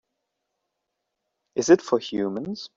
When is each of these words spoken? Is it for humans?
Is 1.55 1.69
it 1.69 1.79
for 1.83 1.99
humans? 1.99 2.69